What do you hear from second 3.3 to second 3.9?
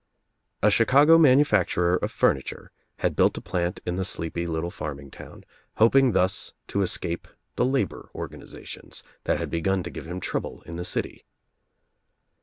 a plant